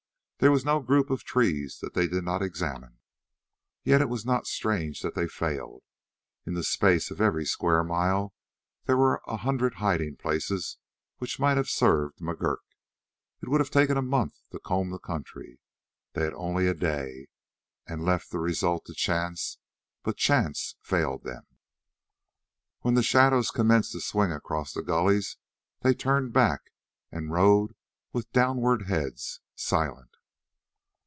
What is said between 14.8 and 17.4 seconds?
the country. They had only a day,